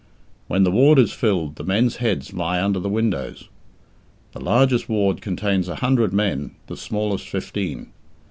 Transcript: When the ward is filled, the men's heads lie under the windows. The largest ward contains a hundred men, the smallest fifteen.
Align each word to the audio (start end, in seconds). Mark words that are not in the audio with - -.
When 0.47 0.63
the 0.63 0.71
ward 0.71 0.97
is 0.97 1.13
filled, 1.13 1.57
the 1.57 1.63
men's 1.63 1.97
heads 1.97 2.33
lie 2.33 2.59
under 2.59 2.79
the 2.79 2.89
windows. 2.89 3.49
The 4.31 4.39
largest 4.41 4.89
ward 4.89 5.21
contains 5.21 5.69
a 5.69 5.75
hundred 5.75 6.11
men, 6.11 6.55
the 6.65 6.75
smallest 6.75 7.29
fifteen. 7.29 7.91